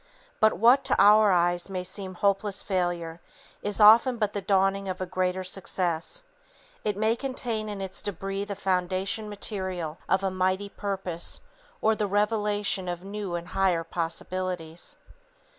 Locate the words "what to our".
0.57-1.31